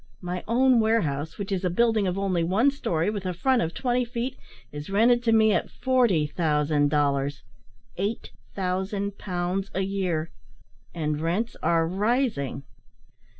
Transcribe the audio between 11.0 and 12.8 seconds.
rents are rising."